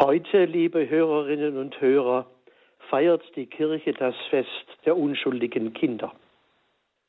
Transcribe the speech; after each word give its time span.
Heute, 0.00 0.44
liebe 0.44 0.88
Hörerinnen 0.88 1.56
und 1.56 1.80
Hörer, 1.80 2.26
feiert 2.88 3.24
die 3.34 3.46
Kirche 3.46 3.92
das 3.94 4.14
Fest 4.30 4.48
der 4.84 4.96
unschuldigen 4.96 5.74
Kinder. 5.74 6.12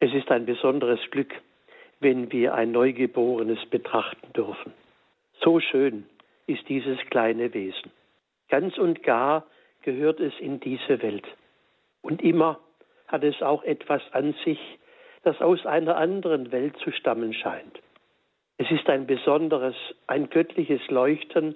Es 0.00 0.12
ist 0.12 0.30
ein 0.30 0.44
besonderes 0.44 1.00
Glück, 1.10 1.32
wenn 2.00 2.30
wir 2.30 2.52
ein 2.52 2.72
Neugeborenes 2.72 3.64
betrachten 3.70 4.30
dürfen. 4.34 4.74
So 5.40 5.60
schön 5.60 6.04
ist 6.46 6.68
dieses 6.68 6.98
kleine 7.08 7.54
Wesen. 7.54 7.90
Ganz 8.50 8.76
und 8.76 9.02
gar 9.02 9.46
gehört 9.80 10.20
es 10.20 10.38
in 10.38 10.60
diese 10.60 11.00
Welt. 11.00 11.26
Und 12.02 12.20
immer 12.20 12.60
hat 13.08 13.24
es 13.24 13.40
auch 13.40 13.62
etwas 13.62 14.02
an 14.12 14.34
sich, 14.44 14.60
das 15.22 15.40
aus 15.40 15.64
einer 15.64 15.96
anderen 15.96 16.52
Welt 16.52 16.76
zu 16.84 16.92
stammen 16.92 17.32
scheint. 17.32 17.80
Es 18.58 18.70
ist 18.70 18.90
ein 18.90 19.06
besonderes, 19.06 19.74
ein 20.06 20.28
göttliches 20.28 20.86
Leuchten, 20.90 21.54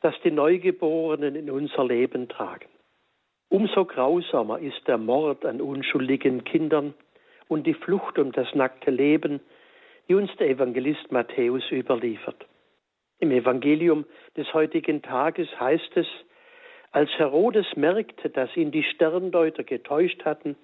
das 0.00 0.14
die 0.24 0.30
Neugeborenen 0.30 1.34
in 1.34 1.50
unser 1.50 1.84
Leben 1.84 2.28
tragen. 2.28 2.68
Umso 3.48 3.84
grausamer 3.84 4.58
ist 4.58 4.86
der 4.86 4.98
Mord 4.98 5.44
an 5.44 5.60
unschuldigen 5.60 6.44
Kindern 6.44 6.94
und 7.48 7.66
die 7.66 7.74
Flucht 7.74 8.18
um 8.18 8.32
das 8.32 8.54
nackte 8.54 8.90
Leben, 8.90 9.40
die 10.08 10.14
uns 10.14 10.30
der 10.36 10.50
Evangelist 10.50 11.10
Matthäus 11.10 11.64
überliefert. 11.70 12.46
Im 13.20 13.30
Evangelium 13.30 14.04
des 14.36 14.52
heutigen 14.54 15.02
Tages 15.02 15.48
heißt 15.58 15.96
es, 15.96 16.06
als 16.92 17.10
Herodes 17.18 17.66
merkte, 17.76 18.30
dass 18.30 18.56
ihn 18.56 18.70
die 18.70 18.82
Sterndeuter 18.82 19.64
getäuscht 19.64 20.24
hatten, 20.24 20.56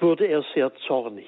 wurde 0.00 0.26
er 0.26 0.44
sehr 0.54 0.74
zornig 0.86 1.26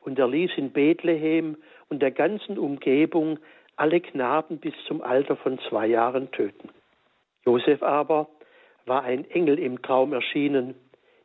und 0.00 0.18
er 0.18 0.28
ließ 0.28 0.52
in 0.56 0.70
Bethlehem 0.70 1.56
und 1.88 2.00
der 2.00 2.10
ganzen 2.10 2.58
Umgebung 2.58 3.38
alle 3.76 4.00
Knaben 4.00 4.58
bis 4.58 4.74
zum 4.86 5.02
Alter 5.02 5.36
von 5.36 5.58
zwei 5.68 5.86
Jahren 5.86 6.30
töten. 6.30 6.70
Josef 7.44 7.82
aber 7.82 8.28
war 8.86 9.02
ein 9.02 9.28
Engel 9.30 9.58
im 9.58 9.82
Traum 9.82 10.12
erschienen, 10.12 10.74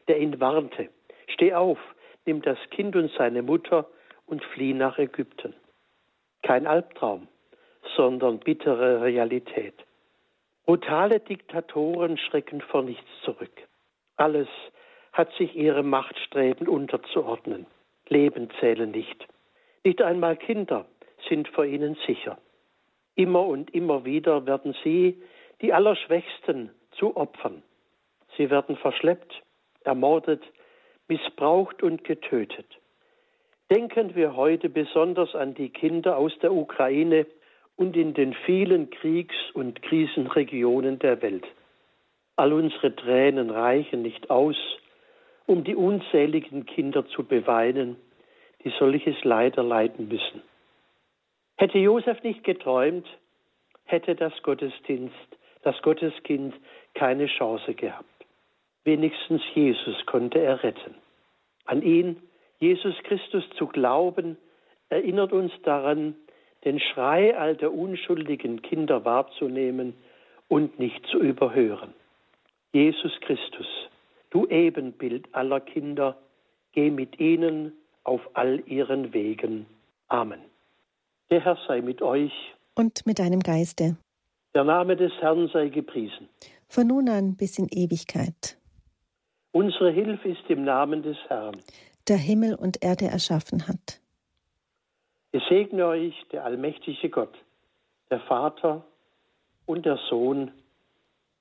der 0.07 0.19
ihn 0.19 0.39
warnte. 0.39 0.89
Steh 1.27 1.53
auf, 1.53 1.77
nimm 2.25 2.41
das 2.41 2.57
Kind 2.71 2.95
und 2.95 3.11
seine 3.17 3.41
Mutter 3.41 3.88
und 4.25 4.43
flieh 4.43 4.73
nach 4.73 4.97
Ägypten. 4.97 5.53
Kein 6.43 6.67
Albtraum, 6.67 7.27
sondern 7.95 8.39
bittere 8.39 9.02
Realität. 9.02 9.75
Brutale 10.66 11.19
Diktatoren 11.19 12.17
schrecken 12.17 12.61
vor 12.61 12.83
nichts 12.83 13.09
zurück. 13.23 13.52
Alles 14.17 14.47
hat 15.13 15.31
sich 15.33 15.55
ihrem 15.55 15.89
Machtstreben 15.89 16.67
unterzuordnen. 16.67 17.65
Leben 18.08 18.49
zählen 18.59 18.91
nicht. 18.91 19.27
Nicht 19.83 20.02
einmal 20.02 20.38
Kinder 20.38 20.86
sind 21.27 21.47
vor 21.47 21.65
ihnen 21.65 21.97
sicher. 22.05 22.38
Immer 23.15 23.45
und 23.45 23.73
immer 23.73 24.05
wieder 24.05 24.45
werden 24.45 24.75
sie 24.83 25.21
die 25.61 25.73
Allerschwächsten 25.73 26.71
zu 26.91 27.15
Opfern. 27.15 27.63
Sie 28.38 28.49
werden 28.49 28.77
verschleppt, 28.77 29.41
ermordet, 29.83 30.43
missbraucht 31.07 31.83
und 31.83 32.03
getötet. 32.03 32.65
Denken 33.69 34.15
wir 34.15 34.35
heute 34.35 34.69
besonders 34.69 35.35
an 35.35 35.53
die 35.53 35.69
Kinder 35.69 36.17
aus 36.17 36.37
der 36.41 36.53
Ukraine 36.53 37.25
und 37.75 37.95
in 37.95 38.13
den 38.13 38.33
vielen 38.33 38.89
Kriegs- 38.89 39.52
und 39.53 39.81
Krisenregionen 39.81 40.99
der 40.99 41.21
Welt. 41.21 41.45
All 42.35 42.53
unsere 42.53 42.95
Tränen 42.95 43.49
reichen 43.49 44.02
nicht 44.02 44.30
aus, 44.30 44.55
um 45.45 45.63
die 45.63 45.75
unzähligen 45.75 46.65
Kinder 46.65 47.07
zu 47.07 47.23
beweinen, 47.23 47.97
die 48.63 48.71
solches 48.80 49.23
Leid 49.23 49.57
erleiden 49.57 50.07
müssen. 50.07 50.41
Hätte 51.57 51.77
Josef 51.77 52.23
nicht 52.23 52.43
geträumt, 52.43 53.07
hätte 53.85 54.15
das 54.15 54.33
Gottesdienst 54.43 55.38
das 55.63 55.81
Gotteskind 55.81 56.53
keine 56.93 57.27
Chance 57.27 57.73
gehabt. 57.73 58.05
Wenigstens 58.83 59.41
Jesus 59.53 60.05
konnte 60.05 60.39
er 60.39 60.63
retten. 60.63 60.95
An 61.65 61.81
ihn, 61.81 62.17
Jesus 62.59 62.95
Christus, 63.03 63.43
zu 63.58 63.67
glauben, 63.67 64.37
erinnert 64.89 65.31
uns 65.31 65.52
daran, 65.64 66.15
den 66.65 66.80
Schrei 66.80 67.37
all 67.37 67.55
der 67.55 67.73
unschuldigen 67.73 68.61
Kinder 68.61 69.05
wahrzunehmen 69.05 69.93
und 70.47 70.80
nicht 70.80 71.05
zu 71.08 71.20
überhören. 71.20 71.93
Jesus 72.73 73.11
Christus, 73.21 73.67
du 74.30 74.45
Ebenbild 74.47 75.33
aller 75.33 75.59
Kinder, 75.59 76.17
geh 76.73 76.89
mit 76.89 77.20
ihnen 77.20 77.73
auf 78.03 78.21
all 78.33 78.61
ihren 78.65 79.14
Wegen. 79.14 79.65
Amen. 80.08 80.41
Der 81.30 81.43
Herr 81.43 81.58
sei 81.67 81.81
mit 81.81 82.02
euch. 82.02 82.33
Und 82.76 83.05
mit 83.05 83.20
deinem 83.20 83.41
Geiste. 83.41 83.97
Der 84.54 84.64
Name 84.64 84.95
des 84.95 85.11
Herrn 85.20 85.48
sei 85.54 85.70
gepriesen. 85.70 86.27
Von 86.67 86.87
nun 86.87 87.10
an 87.10 87.36
bis 87.36 87.60
in 87.60 87.67
Ewigkeit. 87.70 88.58
Unsere 89.52 89.92
Hilfe 89.92 90.30
ist 90.30 90.49
im 90.49 90.64
Namen 90.64 91.04
des 91.04 91.17
Herrn. 91.27 91.58
Der 92.08 92.17
Himmel 92.17 92.55
und 92.55 92.83
Erde 92.83 93.05
erschaffen 93.05 93.67
hat. 93.67 93.99
Es 95.32 95.43
segne 95.48 95.86
euch 95.86 96.15
der 96.32 96.43
allmächtige 96.45 97.09
Gott, 97.09 97.33
der 98.09 98.20
Vater 98.21 98.83
und 99.65 99.86
der 99.86 99.99
Sohn 100.09 100.52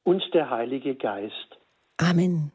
und 0.05 0.23
der 0.35 0.51
Heilige 0.51 0.95
Geist. 0.95 1.59
Amen. 1.97 2.53